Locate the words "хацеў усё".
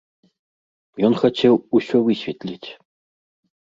1.25-1.97